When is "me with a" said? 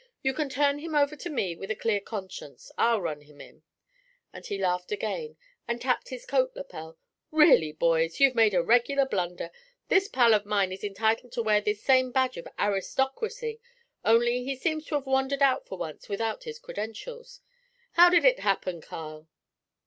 1.29-1.75